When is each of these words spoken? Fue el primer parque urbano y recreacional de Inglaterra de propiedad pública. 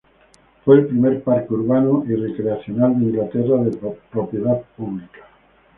Fue 0.65 0.79
el 0.79 0.87
primer 0.87 1.21
parque 1.21 1.53
urbano 1.53 2.03
y 2.07 2.15
recreacional 2.15 2.97
de 2.97 3.05
Inglaterra 3.05 3.57
de 3.59 3.77
propiedad 4.09 4.59
pública. 4.75 5.21